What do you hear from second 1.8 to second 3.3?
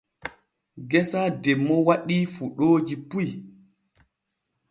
waɗii fuɗooji puy.